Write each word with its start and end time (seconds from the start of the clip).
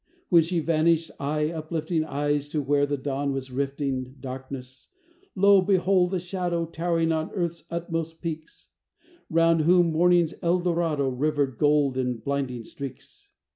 When 0.29 0.41
she 0.41 0.61
vanished, 0.61 1.11
I 1.19 1.51
uplifting 1.51 2.03
Eyes 2.03 2.49
to 2.49 2.61
where 2.63 2.87
the 2.87 2.97
dawn 2.97 3.33
was 3.33 3.51
rifting 3.51 4.15
Darkness, 4.19 4.89
lo! 5.35 5.61
beheld 5.61 6.15
a 6.15 6.19
shadow 6.19 6.65
Towering 6.65 7.11
on 7.11 7.29
Earth's 7.33 7.65
utmost 7.69 8.19
peaks; 8.19 8.71
Round 9.29 9.61
whom 9.61 9.91
morning's 9.91 10.33
El 10.41 10.57
Dorado 10.59 11.07
Rivered 11.07 11.59
gold 11.59 11.99
in 11.99 12.17
blinding 12.17 12.63
streaks. 12.63 13.29